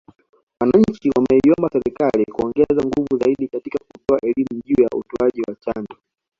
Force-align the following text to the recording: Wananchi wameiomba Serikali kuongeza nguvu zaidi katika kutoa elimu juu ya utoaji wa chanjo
Wananchi 0.59 1.09
wameiomba 1.15 1.69
Serikali 1.73 2.25
kuongeza 2.25 2.81
nguvu 2.85 3.17
zaidi 3.17 3.47
katika 3.47 3.79
kutoa 3.87 4.19
elimu 4.21 4.61
juu 4.65 4.83
ya 4.83 4.89
utoaji 4.95 5.41
wa 5.47 5.55
chanjo 5.55 5.97